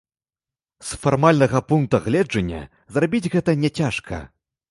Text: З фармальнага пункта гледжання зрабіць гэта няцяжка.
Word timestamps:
З 0.91 0.97
фармальнага 1.03 1.61
пункта 1.73 1.99
гледжання 2.07 2.61
зрабіць 2.95 3.31
гэта 3.37 3.51
няцяжка. 3.65 4.17